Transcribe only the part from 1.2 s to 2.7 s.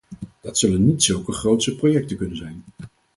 grootse projecten kunnen zijn.